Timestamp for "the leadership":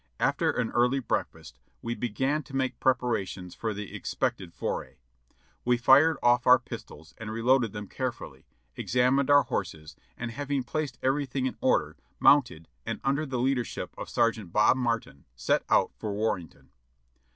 13.27-13.93